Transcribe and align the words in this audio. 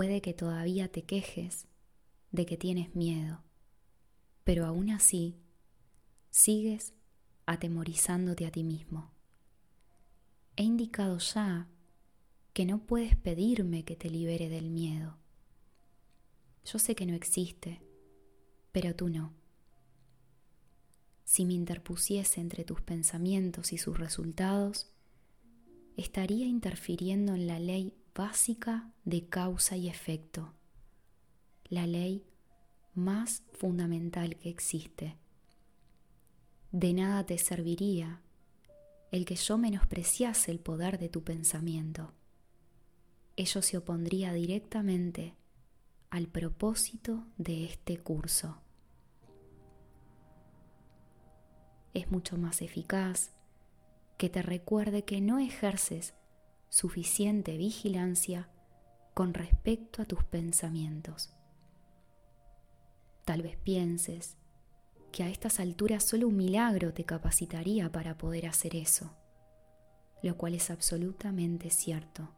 Puede 0.00 0.22
que 0.22 0.32
todavía 0.32 0.90
te 0.90 1.02
quejes 1.02 1.66
de 2.32 2.46
que 2.46 2.56
tienes 2.56 2.94
miedo, 2.94 3.42
pero 4.44 4.64
aún 4.64 4.88
así 4.88 5.36
sigues 6.30 6.94
atemorizándote 7.44 8.46
a 8.46 8.50
ti 8.50 8.64
mismo. 8.64 9.12
He 10.56 10.62
indicado 10.62 11.18
ya 11.18 11.68
que 12.54 12.64
no 12.64 12.78
puedes 12.78 13.14
pedirme 13.14 13.84
que 13.84 13.94
te 13.94 14.08
libere 14.08 14.48
del 14.48 14.70
miedo. 14.70 15.18
Yo 16.64 16.78
sé 16.78 16.94
que 16.94 17.04
no 17.04 17.12
existe, 17.12 17.82
pero 18.72 18.96
tú 18.96 19.10
no. 19.10 19.34
Si 21.24 21.44
me 21.44 21.52
interpusiese 21.52 22.40
entre 22.40 22.64
tus 22.64 22.80
pensamientos 22.80 23.74
y 23.74 23.76
sus 23.76 23.98
resultados, 23.98 24.94
estaría 25.98 26.46
interfiriendo 26.46 27.34
en 27.34 27.46
la 27.46 27.58
ley 27.58 27.99
básica 28.14 28.90
de 29.04 29.26
causa 29.26 29.76
y 29.76 29.88
efecto, 29.88 30.54
la 31.64 31.86
ley 31.86 32.24
más 32.94 33.42
fundamental 33.52 34.36
que 34.36 34.48
existe. 34.48 35.16
De 36.72 36.92
nada 36.92 37.24
te 37.24 37.38
serviría 37.38 38.20
el 39.10 39.24
que 39.24 39.34
yo 39.36 39.58
menospreciase 39.58 40.50
el 40.50 40.60
poder 40.60 40.98
de 40.98 41.08
tu 41.08 41.22
pensamiento. 41.24 42.12
Ello 43.36 43.62
se 43.62 43.76
opondría 43.76 44.32
directamente 44.32 45.34
al 46.10 46.28
propósito 46.28 47.26
de 47.38 47.64
este 47.64 47.98
curso. 47.98 48.60
Es 51.94 52.10
mucho 52.10 52.36
más 52.36 52.62
eficaz 52.62 53.32
que 54.16 54.28
te 54.28 54.42
recuerde 54.42 55.04
que 55.04 55.20
no 55.20 55.38
ejerces 55.38 56.14
suficiente 56.70 57.56
vigilancia 57.56 58.48
con 59.12 59.34
respecto 59.34 60.02
a 60.02 60.04
tus 60.04 60.22
pensamientos. 60.24 61.34
Tal 63.24 63.42
vez 63.42 63.56
pienses 63.56 64.36
que 65.10 65.24
a 65.24 65.28
estas 65.28 65.58
alturas 65.58 66.04
solo 66.04 66.28
un 66.28 66.36
milagro 66.36 66.94
te 66.94 67.04
capacitaría 67.04 67.90
para 67.90 68.16
poder 68.16 68.46
hacer 68.46 68.76
eso, 68.76 69.10
lo 70.22 70.36
cual 70.36 70.54
es 70.54 70.70
absolutamente 70.70 71.70
cierto. 71.70 72.28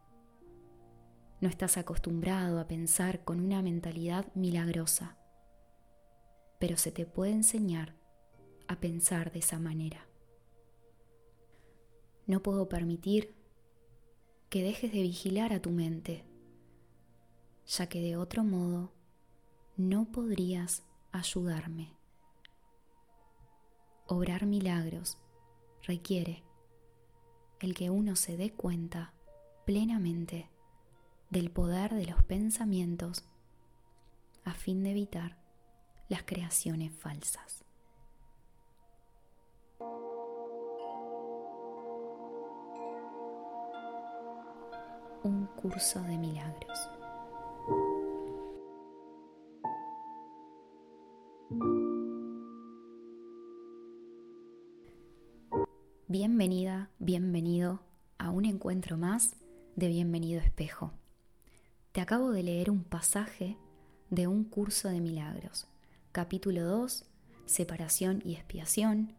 No 1.39 1.47
estás 1.47 1.77
acostumbrado 1.77 2.59
a 2.59 2.67
pensar 2.67 3.23
con 3.23 3.39
una 3.39 3.61
mentalidad 3.61 4.25
milagrosa, 4.33 5.15
pero 6.57 6.75
se 6.77 6.91
te 6.91 7.05
puede 7.05 7.33
enseñar 7.33 7.93
a 8.67 8.79
pensar 8.79 9.31
de 9.31 9.39
esa 9.39 9.59
manera. 9.59 10.07
No 12.25 12.41
puedo 12.41 12.67
permitir 12.67 13.42
que 14.53 14.61
dejes 14.61 14.91
de 14.91 15.01
vigilar 15.01 15.51
a 15.51 15.59
tu 15.59 15.71
mente, 15.71 16.23
ya 17.65 17.87
que 17.87 17.99
de 18.01 18.17
otro 18.17 18.43
modo 18.43 18.91
no 19.77 20.05
podrías 20.11 20.83
ayudarme. 21.11 21.97
Obrar 24.05 24.45
milagros 24.45 25.17
requiere 25.81 26.43
el 27.61 27.73
que 27.73 27.89
uno 27.89 28.15
se 28.15 28.37
dé 28.37 28.51
cuenta 28.51 29.15
plenamente 29.65 30.51
del 31.31 31.49
poder 31.49 31.95
de 31.95 32.05
los 32.05 32.21
pensamientos 32.21 33.25
a 34.43 34.53
fin 34.53 34.83
de 34.83 34.91
evitar 34.91 35.35
las 36.09 36.21
creaciones 36.21 36.93
falsas. 36.93 37.62
Un 45.23 45.47
curso 45.55 46.01
de 46.01 46.17
milagros. 46.17 46.89
Bienvenida, 56.07 56.89
bienvenido 56.99 57.79
a 58.17 58.31
un 58.31 58.45
encuentro 58.45 58.97
más 58.97 59.37
de 59.75 59.87
Bienvenido 59.87 60.41
Espejo. 60.41 60.91
Te 61.93 62.01
acabo 62.01 62.31
de 62.31 62.43
leer 62.43 62.69
un 62.69 62.83
pasaje 62.83 63.57
de 64.09 64.27
un 64.27 64.43
curso 64.43 64.89
de 64.89 64.99
milagros, 64.99 65.67
capítulo 66.11 66.65
2, 66.65 67.05
separación 67.45 68.21
y 68.25 68.33
expiación, 68.33 69.15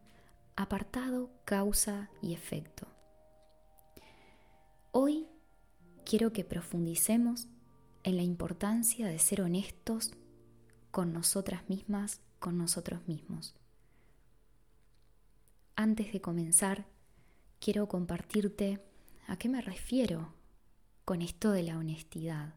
apartado 0.55 1.31
causa 1.45 2.09
y 2.21 2.33
efecto. 2.33 2.87
Hoy 4.91 5.27
quiero 6.05 6.31
que 6.31 6.45
profundicemos 6.45 7.47
en 8.03 8.15
la 8.15 8.23
importancia 8.23 9.07
de 9.07 9.19
ser 9.19 9.41
honestos 9.41 10.11
con 10.91 11.11
nosotras 11.11 11.67
mismas, 11.67 12.21
con 12.39 12.57
nosotros 12.57 13.05
mismos. 13.07 13.55
Antes 15.75 16.13
de 16.13 16.21
comenzar, 16.21 16.85
quiero 17.59 17.87
compartirte 17.89 18.81
a 19.27 19.37
qué 19.37 19.49
me 19.49 19.61
refiero 19.61 20.33
con 21.03 21.21
esto 21.21 21.51
de 21.51 21.63
la 21.63 21.77
honestidad. 21.77 22.53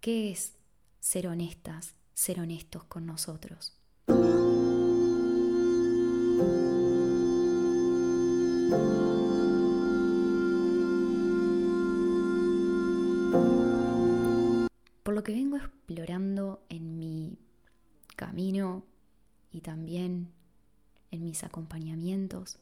¿Qué 0.00 0.30
es 0.30 0.54
ser 1.00 1.26
honestas, 1.26 1.94
ser 2.14 2.40
honestos 2.40 2.84
con 2.84 3.04
nosotros? 3.04 3.76
Por 15.02 15.14
lo 15.14 15.22
que 15.22 15.32
vengo 15.32 15.56
explorando 15.56 16.62
en 16.68 16.98
mi 16.98 17.38
camino 18.16 18.84
y 19.50 19.60
también 19.60 20.32
en 21.10 21.24
mis 21.24 21.42
acompañamientos, 21.42 22.58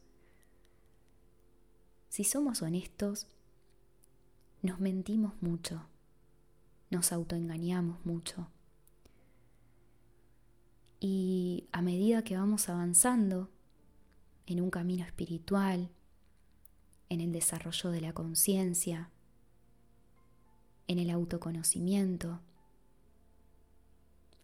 si 2.09 2.25
somos 2.25 2.63
honestos, 2.63 3.27
nos 4.63 4.81
mentimos 4.81 5.35
mucho, 5.41 5.87
nos 6.91 7.13
autoengañamos 7.13 8.05
mucho. 8.05 8.49
Y 11.01 11.69
a 11.71 11.83
medida 11.83 12.25
que 12.25 12.37
vamos 12.37 12.69
avanzando 12.69 13.51
en 14.47 14.61
un 14.61 14.71
camino 14.71 15.05
espiritual, 15.05 15.91
en 17.09 17.21
el 17.21 17.33
desarrollo 17.33 17.91
de 17.91 18.01
la 18.01 18.13
conciencia, 18.13 19.11
en 20.89 20.99
el 20.99 21.11
autoconocimiento. 21.11 22.41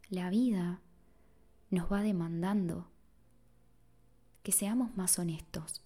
La 0.09 0.31
vida 0.31 0.81
nos 1.71 1.91
va 1.91 2.03
demandando 2.03 2.87
que 4.43 4.53
seamos 4.53 4.97
más 4.97 5.19
honestos. 5.19 5.83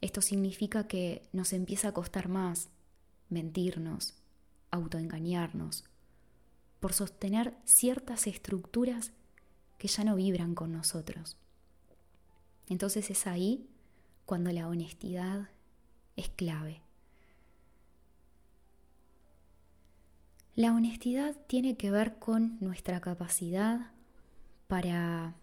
Esto 0.00 0.20
significa 0.20 0.86
que 0.86 1.28
nos 1.32 1.52
empieza 1.52 1.88
a 1.88 1.92
costar 1.92 2.28
más 2.28 2.68
mentirnos, 3.28 4.14
autoengañarnos, 4.70 5.84
por 6.78 6.92
sostener 6.92 7.54
ciertas 7.64 8.26
estructuras 8.26 9.12
que 9.78 9.88
ya 9.88 10.04
no 10.04 10.16
vibran 10.16 10.54
con 10.54 10.72
nosotros. 10.72 11.36
Entonces 12.68 13.10
es 13.10 13.26
ahí 13.26 13.68
cuando 14.26 14.52
la 14.52 14.68
honestidad 14.68 15.48
es 16.16 16.28
clave. 16.28 16.82
La 20.60 20.74
honestidad 20.74 21.34
tiene 21.46 21.78
que 21.78 21.90
ver 21.90 22.18
con 22.18 22.58
nuestra 22.60 23.00
capacidad 23.00 23.92
para 24.66 25.34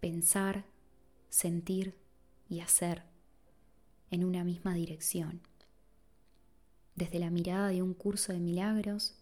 pensar, 0.00 0.64
sentir 1.28 1.96
y 2.48 2.58
hacer 2.58 3.04
en 4.10 4.24
una 4.24 4.42
misma 4.42 4.74
dirección. 4.74 5.42
Desde 6.96 7.20
la 7.20 7.30
mirada 7.30 7.68
de 7.68 7.82
un 7.82 7.94
curso 7.94 8.32
de 8.32 8.40
milagros, 8.40 9.14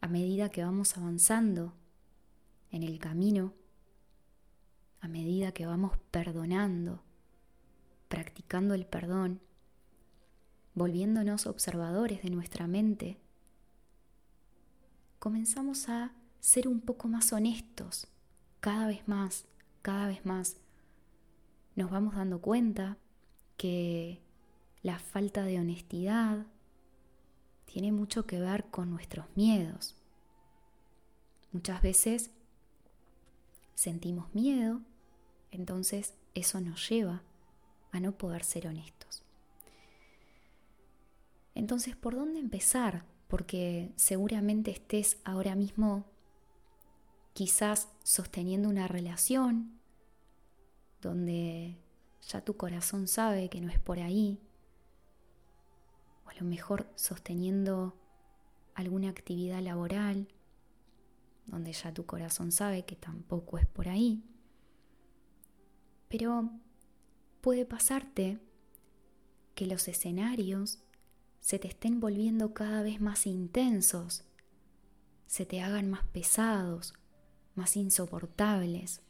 a 0.00 0.08
medida 0.08 0.48
que 0.48 0.64
vamos 0.64 0.96
avanzando 0.96 1.74
en 2.70 2.82
el 2.82 2.98
camino, 2.98 3.52
a 5.02 5.08
medida 5.08 5.52
que 5.52 5.66
vamos 5.66 5.98
perdonando, 6.10 7.02
practicando 8.08 8.72
el 8.72 8.86
perdón, 8.86 9.42
volviéndonos 10.72 11.44
observadores 11.44 12.22
de 12.22 12.30
nuestra 12.30 12.66
mente, 12.66 13.19
comenzamos 15.20 15.88
a 15.90 16.12
ser 16.40 16.66
un 16.66 16.80
poco 16.80 17.06
más 17.06 17.32
honestos, 17.32 18.08
cada 18.58 18.88
vez 18.88 19.06
más, 19.06 19.44
cada 19.82 20.08
vez 20.08 20.24
más. 20.24 20.56
Nos 21.76 21.90
vamos 21.90 22.16
dando 22.16 22.40
cuenta 22.40 22.96
que 23.56 24.20
la 24.82 24.98
falta 24.98 25.44
de 25.44 25.60
honestidad 25.60 26.46
tiene 27.66 27.92
mucho 27.92 28.26
que 28.26 28.40
ver 28.40 28.64
con 28.70 28.90
nuestros 28.90 29.26
miedos. 29.36 29.94
Muchas 31.52 31.82
veces 31.82 32.30
sentimos 33.74 34.34
miedo, 34.34 34.80
entonces 35.50 36.14
eso 36.34 36.62
nos 36.62 36.88
lleva 36.88 37.22
a 37.92 38.00
no 38.00 38.12
poder 38.12 38.42
ser 38.42 38.66
honestos. 38.66 39.22
Entonces, 41.54 41.94
¿por 41.94 42.14
dónde 42.14 42.40
empezar 42.40 43.04
porque 43.30 43.92
seguramente 43.94 44.72
estés 44.72 45.18
ahora 45.24 45.54
mismo 45.54 46.04
quizás 47.32 47.88
sosteniendo 48.02 48.68
una 48.68 48.88
relación 48.88 49.78
donde 51.00 51.78
ya 52.28 52.44
tu 52.44 52.56
corazón 52.56 53.06
sabe 53.06 53.48
que 53.48 53.60
no 53.60 53.70
es 53.70 53.78
por 53.78 54.00
ahí, 54.00 54.40
o 56.26 56.30
a 56.30 56.34
lo 56.34 56.44
mejor 56.44 56.90
sosteniendo 56.96 57.96
alguna 58.74 59.08
actividad 59.08 59.62
laboral 59.62 60.26
donde 61.46 61.72
ya 61.72 61.94
tu 61.94 62.06
corazón 62.06 62.50
sabe 62.50 62.84
que 62.84 62.96
tampoco 62.96 63.58
es 63.58 63.66
por 63.66 63.88
ahí. 63.88 64.22
Pero 66.08 66.50
puede 67.40 67.64
pasarte 67.64 68.38
que 69.54 69.66
los 69.66 69.86
escenarios 69.88 70.80
se 71.40 71.58
te 71.58 71.68
estén 71.68 72.00
volviendo 72.00 72.54
cada 72.54 72.82
vez 72.82 73.00
más 73.00 73.26
intensos, 73.26 74.24
se 75.26 75.46
te 75.46 75.60
hagan 75.60 75.90
más 75.90 76.04
pesados, 76.06 76.94
más 77.54 77.76
insoportables. 77.76 79.00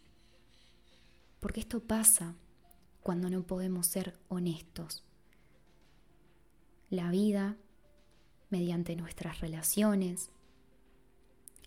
Porque 1.40 1.60
esto 1.60 1.80
pasa 1.80 2.34
cuando 3.02 3.30
no 3.30 3.42
podemos 3.42 3.86
ser 3.86 4.18
honestos. 4.28 5.04
La 6.90 7.10
vida, 7.10 7.56
mediante 8.50 8.96
nuestras 8.96 9.40
relaciones, 9.40 10.30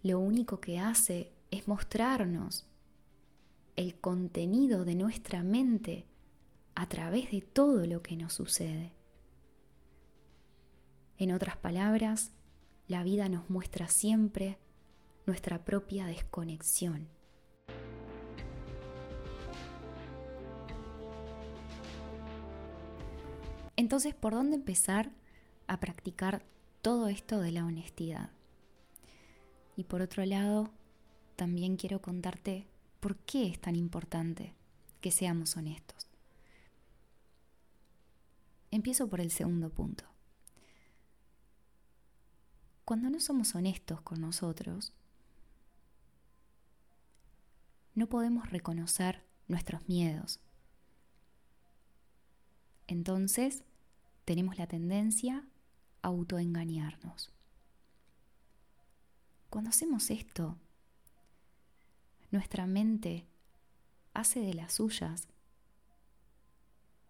lo 0.03 0.19
único 0.19 0.59
que 0.59 0.79
hace 0.79 1.31
es 1.49 1.67
mostrarnos 1.67 2.65
el 3.75 3.95
contenido 3.99 4.85
de 4.85 4.95
nuestra 4.95 5.43
mente 5.43 6.05
a 6.75 6.87
través 6.89 7.31
de 7.31 7.41
todo 7.41 7.85
lo 7.85 8.01
que 8.01 8.17
nos 8.17 8.33
sucede. 8.33 8.91
En 11.23 11.31
otras 11.31 11.55
palabras, 11.55 12.33
la 12.89 13.01
vida 13.01 13.29
nos 13.29 13.49
muestra 13.49 13.87
siempre 13.87 14.57
nuestra 15.25 15.63
propia 15.63 16.05
desconexión. 16.05 17.07
Entonces, 23.77 24.13
¿por 24.13 24.33
dónde 24.33 24.57
empezar 24.57 25.13
a 25.67 25.79
practicar 25.79 26.43
todo 26.81 27.07
esto 27.07 27.39
de 27.39 27.53
la 27.53 27.63
honestidad? 27.63 28.31
Y 29.77 29.85
por 29.85 30.01
otro 30.01 30.25
lado, 30.25 30.71
también 31.37 31.77
quiero 31.77 32.01
contarte 32.01 32.67
por 32.99 33.15
qué 33.15 33.47
es 33.47 33.61
tan 33.61 33.77
importante 33.77 34.55
que 34.99 35.09
seamos 35.09 35.55
honestos. 35.55 36.05
Empiezo 38.71 39.07
por 39.07 39.21
el 39.21 39.31
segundo 39.31 39.69
punto. 39.69 40.12
Cuando 42.85 43.09
no 43.09 43.19
somos 43.19 43.55
honestos 43.55 44.01
con 44.01 44.19
nosotros, 44.19 44.93
no 47.95 48.07
podemos 48.07 48.49
reconocer 48.49 49.23
nuestros 49.47 49.87
miedos. 49.87 50.39
Entonces, 52.87 53.63
tenemos 54.25 54.57
la 54.57 54.67
tendencia 54.67 55.45
a 56.01 56.07
autoengañarnos. 56.07 57.31
Cuando 59.49 59.69
hacemos 59.69 60.09
esto, 60.09 60.57
nuestra 62.31 62.65
mente 62.65 63.27
hace 64.13 64.41
de 64.41 64.53
las 64.55 64.73
suyas 64.73 65.27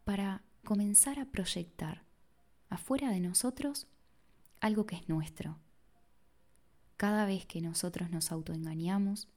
para 0.04 0.44
comenzar 0.64 1.20
a 1.20 1.26
proyectar 1.26 2.04
afuera 2.70 3.10
de 3.10 3.22
nosotros 3.22 3.88
algo 4.64 4.86
que 4.86 4.96
es 4.96 5.10
nuestro. 5.10 5.60
Cada 6.96 7.26
vez 7.26 7.46
que 7.46 7.60
nosotros 7.60 8.10
nos 8.10 8.32
autoengañamos 8.32 9.28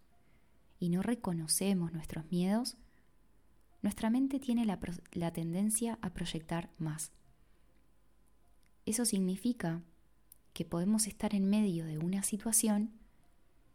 y 0.79 0.89
no 0.89 1.03
reconocemos 1.03 1.93
nuestros 1.93 2.31
miedos, 2.31 2.77
nuestra 3.83 4.09
mente 4.09 4.39
tiene 4.39 4.65
la, 4.65 5.33
tendencia 5.33 5.99
a 6.01 6.11
proyectar 6.11 6.71
más. 6.79 7.11
Eso 8.85 9.05
significa 9.05 9.83
que 10.53 10.65
podemos 10.65 11.09
estar 11.09 11.35
en 11.35 11.51
medio 11.51 11.87
de 11.87 11.99
una 11.99 12.23
situación 12.23 12.93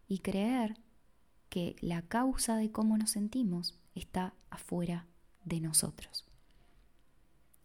y 0.07 0.19
creer 0.19 0.80
que 1.50 1.75
la 1.81 2.01
causa 2.01 2.56
de 2.56 2.71
cómo 2.71 2.97
nos 2.97 3.12
sentimos 3.12 3.77
está 3.94 4.33
afuera 4.50 5.06
de 5.44 5.59
nosotros. 5.59 6.25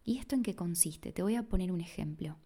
¿Y 0.03 0.19
esto 0.19 0.35
en 0.35 0.43
qué 0.43 0.57
consiste? 0.57 1.13
Te 1.13 1.23
voy 1.23 1.37
a 1.37 1.45
poner 1.45 1.71
un 1.71 1.81
ejemplo. 1.81 2.37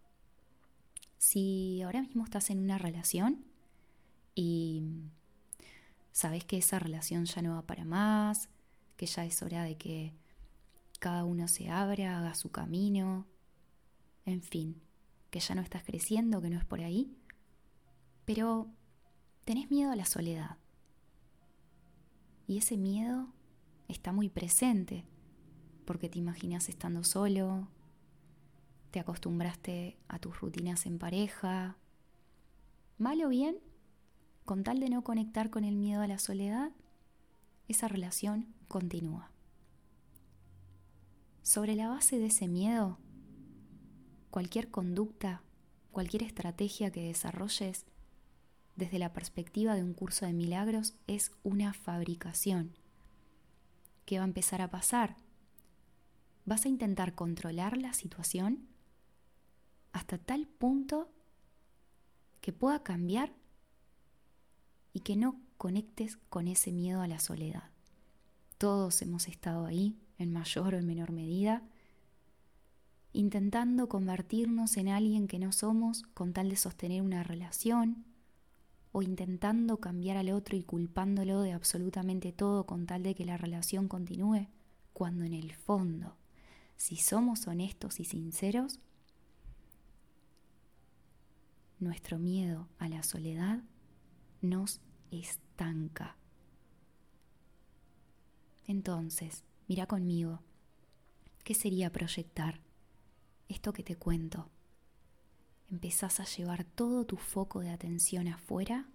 Si 1.21 1.83
ahora 1.83 2.01
mismo 2.01 2.25
estás 2.25 2.49
en 2.49 2.61
una 2.61 2.79
relación 2.79 3.45
y 4.35 4.83
sabes 6.13 6.47
que 6.47 6.57
esa 6.57 6.79
relación 6.79 7.27
ya 7.27 7.43
no 7.43 7.57
va 7.57 7.67
para 7.67 7.85
más, 7.85 8.49
que 8.97 9.05
ya 9.05 9.27
es 9.27 9.43
hora 9.43 9.63
de 9.65 9.77
que 9.77 10.15
cada 10.99 11.25
uno 11.27 11.47
se 11.47 11.69
abra, 11.69 12.17
haga 12.17 12.35
su 12.35 12.51
camino, 12.51 13.27
en 14.25 14.41
fin, 14.41 14.81
que 15.29 15.41
ya 15.41 15.55
no 15.55 15.61
estás 15.61 15.85
creciendo, 15.85 16.41
que 16.41 16.49
no 16.49 16.57
es 16.59 16.65
por 16.65 16.81
ahí, 16.81 17.15
pero 18.25 18.71
tenés 19.45 19.71
miedo 19.71 19.93
a 19.93 19.97
la 19.97 20.07
soledad. 20.07 20.57
Y 22.47 22.57
ese 22.57 22.79
miedo 22.79 23.29
está 23.89 24.13
muy 24.13 24.31
presente 24.31 25.05
porque 25.85 26.09
te 26.09 26.19
imaginas 26.19 26.71
estando 26.71 27.05
solo, 27.05 27.69
te 28.91 29.01
acostumbraste 29.01 29.97
a 30.09 30.19
tus 30.19 30.41
rutinas 30.41 30.87
en 30.87 30.99
pareja. 30.99 31.77
Mal 32.99 33.23
o 33.23 33.29
bien, 33.29 33.59
con 34.45 34.65
tal 34.65 34.81
de 34.81 34.91
no 34.91 35.03
conectar 35.03 35.51
con 35.51 35.65
el 35.65 35.77
miedo 35.77 36.03
a 36.03 36.07
la 36.07 36.19
soledad, 36.19 36.73
esa 37.69 37.89
relación 37.89 38.55
continúa. 38.69 39.31
Sobre 41.43 41.75
la 41.75 41.89
base 41.89 42.19
de 42.19 42.27
ese 42.27 42.49
miedo, 42.49 42.99
cualquier 44.31 44.71
conducta, 44.71 45.43
cualquier 45.93 46.23
estrategia 46.23 46.91
que 46.91 47.05
desarrolles 47.05 47.87
desde 48.77 48.99
la 48.99 49.13
perspectiva 49.13 49.75
de 49.75 49.83
un 49.83 49.95
curso 49.95 50.27
de 50.27 50.33
milagros 50.33 50.95
es 51.07 51.33
una 51.43 51.73
fabricación. 51.73 52.77
¿Qué 54.05 54.19
va 54.19 54.25
a 54.25 54.29
empezar 54.29 54.63
a 54.63 54.71
pasar? 54.71 55.17
vas 56.51 56.65
a 56.65 56.69
intentar 56.69 57.15
controlar 57.15 57.77
la 57.77 57.93
situación 57.93 58.67
hasta 59.93 60.19
tal 60.19 60.47
punto 60.47 61.11
que 62.41 62.53
pueda 62.53 62.83
cambiar 62.83 63.33
y 64.93 65.00
que 65.00 65.17
no 65.17 65.41
conectes 65.57 66.17
con 66.29 66.49
ese 66.49 66.73
miedo 66.73 67.00
a 67.03 67.09
la 67.09 67.21
soledad. 67.21 67.71
Todos 68.59 69.03
hemos 69.03 69.29
estado 69.29 69.67
ahí, 69.67 69.97
en 70.19 70.33
mayor 70.33 70.75
o 70.75 70.79
en 70.79 70.87
menor 70.87 71.12
medida, 71.12 71.62
intentando 73.12 73.88
convertirnos 73.88 74.76
en 74.76 74.88
alguien 74.88 75.26
que 75.29 75.38
no 75.38 75.53
somos 75.53 76.03
con 76.14 76.33
tal 76.33 76.50
de 76.50 76.57
sostener 76.57 77.03
una 77.03 77.23
relación, 77.23 78.05
o 78.93 79.03
intentando 79.03 79.79
cambiar 79.79 80.17
al 80.17 80.31
otro 80.31 80.57
y 80.57 80.62
culpándolo 80.62 81.43
de 81.43 81.53
absolutamente 81.53 82.33
todo 82.33 82.67
con 82.67 82.87
tal 82.87 83.03
de 83.05 83.14
que 83.14 83.25
la 83.25 83.37
relación 83.37 83.87
continúe, 83.87 84.49
cuando 84.93 85.25
en 85.25 85.33
el 85.33 85.53
fondo 85.53 86.17
si 86.81 86.97
somos 86.97 87.47
honestos 87.47 88.00
y 88.00 88.07
sinceros, 88.07 88.81
nuestro 91.81 92.19
miedo 92.19 92.69
a 92.79 92.89
la 92.89 93.03
soledad 93.03 93.63
nos 94.41 94.81
estanca. 95.11 96.17
Entonces, 98.67 99.45
mira 99.67 99.87
conmigo, 99.87 100.43
¿qué 101.45 101.55
sería 101.55 101.91
proyectar 101.91 102.61
esto 103.49 103.73
que 103.73 103.83
te 103.83 103.97
cuento? 103.97 104.49
Empezás 105.71 106.21
a 106.21 106.25
llevar 106.25 106.65
todo 106.65 107.05
tu 107.05 107.17
foco 107.17 107.61
de 107.61 107.71
atención 107.71 108.29
afuera, 108.29 108.89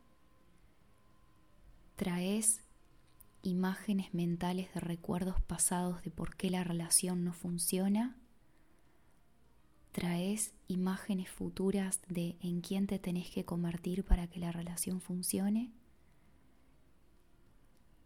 traes 1.96 2.62
imágenes 3.42 4.14
mentales 4.14 4.74
de 4.74 4.80
recuerdos 4.80 5.42
pasados 5.42 6.02
de 6.04 6.12
por 6.12 6.36
qué 6.36 6.50
la 6.50 6.64
relación 6.64 7.24
no 7.24 7.34
funciona, 7.34 8.18
traes 9.96 10.54
imágenes 10.68 11.30
futuras 11.30 12.02
de 12.10 12.36
en 12.42 12.60
quién 12.60 12.86
te 12.86 13.00
tenés 13.00 13.30
que 13.30 13.46
convertir 13.46 14.04
para 14.04 14.28
que 14.28 14.42
la 14.42 14.52
relación 14.52 15.00
funcione, 15.00 15.72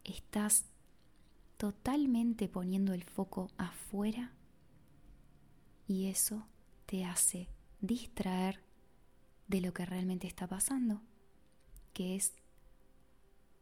estás 0.03 0.65
totalmente 1.57 2.47
poniendo 2.47 2.93
el 2.93 3.03
foco 3.03 3.49
afuera 3.57 4.35
y 5.87 6.09
eso 6.09 6.45
te 6.85 7.05
hace 7.05 7.49
distraer 7.81 8.63
de 9.47 9.59
lo 9.59 9.73
que 9.73 9.87
realmente 9.87 10.27
está 10.27 10.45
pasando, 10.45 11.01
que 11.93 12.15
es 12.15 12.35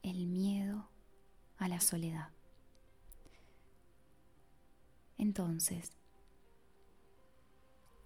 el 0.04 0.28
miedo 0.28 0.90
a 1.56 1.70
la 1.70 1.80
soledad. 1.80 2.32
Entonces, 5.18 5.97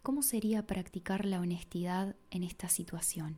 ¿cómo 0.02 0.24
sería 0.24 0.66
practicar 0.66 1.26
la 1.26 1.40
honestidad 1.40 2.16
en 2.30 2.44
esta 2.44 2.70
situación? 2.70 3.38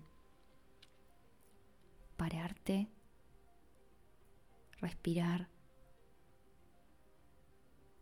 Pararte, 2.15 2.89
respirar, 4.79 5.50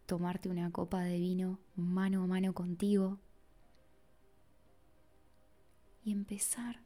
tomarte 0.06 0.50
una 0.50 0.72
copa 0.72 1.02
de 1.02 1.18
vino 1.18 1.60
mano 1.76 2.24
a 2.24 2.28
mano 2.28 2.54
contigo 2.54 3.20
y 6.04 6.12
empezar 6.12 6.82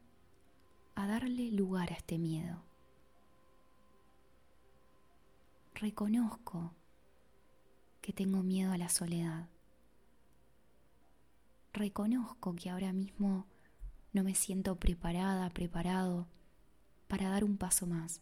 a 0.96 1.08
darle 1.08 1.51
lugar 1.51 1.91
a 1.91 1.96
este 1.96 2.17
miedo. 2.17 2.63
Reconozco 5.74 6.74
que 8.00 8.13
tengo 8.13 8.44
miedo 8.44 8.72
a 8.72 8.77
la 8.77 8.88
soledad. 8.88 9.50
Reconozco 11.75 12.55
que 12.55 12.70
ahora 12.70 12.94
mismo 12.94 13.48
no 14.13 14.24
me 14.24 14.34
siento 14.34 14.77
preparada, 14.77 15.50
preparado 15.50 16.25
para 17.10 17.27
dar 17.27 17.44
un 17.44 17.58
paso 17.58 17.86
más, 17.86 18.22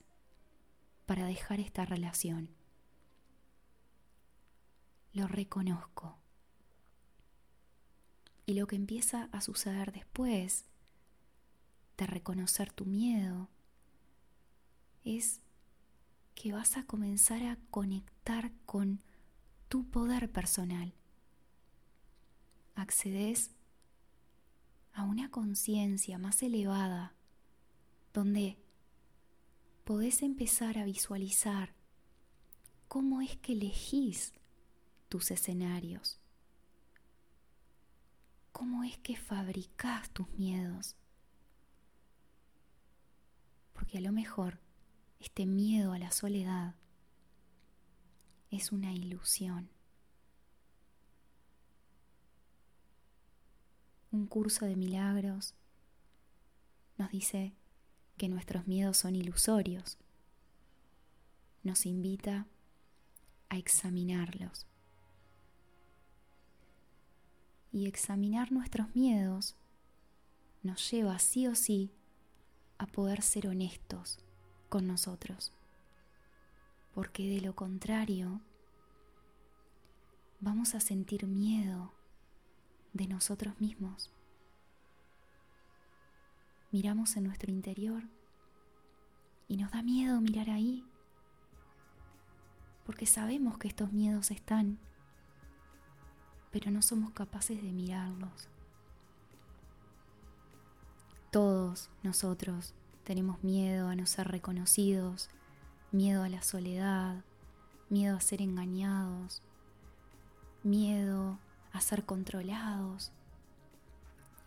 para 1.06 1.28
dejar 1.28 1.60
esta 1.60 1.86
relación. 1.86 2.50
Lo 5.14 5.28
reconozco. 5.28 6.18
Y 8.48 8.56
lo 8.56 8.66
que 8.66 8.76
empieza 8.76 9.30
a 9.32 9.40
suceder 9.40 9.92
después 9.92 10.66
de 11.96 12.08
reconocer 12.08 12.74
tu 12.74 12.86
miedo 12.86 13.52
es 15.04 15.42
que 16.34 16.54
vas 16.54 16.76
a 16.76 16.88
comenzar 16.88 17.44
a 17.44 17.60
conectar 17.70 18.52
con 18.66 19.04
tu 19.70 19.88
poder 19.92 20.32
personal. 20.32 20.96
Accedes 22.76 23.52
a 24.94 25.04
una 25.04 25.30
conciencia 25.30 26.18
más 26.18 26.42
elevada 26.44 27.16
donde 28.14 28.58
podés 29.84 30.22
empezar 30.22 30.78
a 30.78 30.86
visualizar 30.86 31.74
cómo 32.88 33.22
es 33.22 33.36
que 33.38 33.54
elegís 33.54 34.34
tus 35.10 35.32
escenarios, 35.32 36.20
cómo 38.52 38.84
es 38.84 38.98
que 38.98 39.16
fabricás 39.16 40.10
tus 40.12 40.30
miedos 40.32 40.96
porque 43.84 43.98
a 43.98 44.02
lo 44.02 44.14
mejor 44.14 44.60
este 45.20 45.46
miedo 45.46 45.92
a 45.92 46.00
la 46.00 46.12
soledad 46.12 46.76
es 48.50 48.72
una 48.72 48.94
ilusión. 48.94 49.73
Un 54.14 54.28
curso 54.28 54.68
de 54.68 54.76
milagros 54.76 55.56
nos 57.00 57.10
dice 57.10 57.56
que 58.16 58.30
nuestros 58.30 58.68
miedos 58.68 58.98
son 58.98 59.16
ilusorios. 59.16 59.98
Nos 61.64 61.88
invita 61.88 62.46
a 63.50 63.58
examinarlos. 63.58 64.68
Y 67.72 67.88
examinar 67.88 68.52
nuestros 68.52 68.96
miedos 68.96 69.56
nos 70.62 70.92
lleva 70.92 71.18
sí 71.18 71.48
o 71.48 71.56
sí 71.56 71.90
a 72.78 72.86
poder 72.86 73.24
ser 73.24 73.48
honestos 73.48 74.20
con 74.70 74.86
nosotros. 74.86 75.54
Porque 76.94 77.28
de 77.32 77.42
lo 77.42 77.56
contrario, 77.56 78.42
vamos 80.40 80.76
a 80.76 80.80
sentir 80.80 81.26
miedo 81.26 81.92
de 82.94 83.08
nosotros 83.08 83.60
mismos. 83.60 84.12
Miramos 86.72 87.16
en 87.18 87.26
nuestro 87.26 87.52
interior 87.52 88.04
y 89.48 89.58
nos 89.58 89.72
da 89.72 89.84
miedo 89.84 90.22
mirar 90.22 90.50
ahí, 90.50 90.86
porque 92.86 93.06
sabemos 93.06 93.58
que 93.58 93.68
estos 93.68 93.92
miedos 93.92 94.32
están, 94.32 94.80
pero 96.52 96.72
no 96.72 96.82
somos 96.82 97.12
capaces 97.12 97.62
de 97.62 97.72
mirarlos. 97.72 98.48
Todos 101.32 101.90
nosotros 102.04 102.74
tenemos 103.04 103.44
miedo 103.44 103.88
a 103.88 103.96
no 103.96 104.06
ser 104.06 104.28
reconocidos, 104.28 105.30
miedo 105.92 106.24
a 106.24 106.30
la 106.30 106.42
soledad, 106.42 107.24
miedo 107.90 108.16
a 108.16 108.22
ser 108.22 108.42
engañados, 108.42 109.42
miedo 110.64 111.40
a 111.74 111.82
ser 111.82 112.06
controlados. 112.06 113.12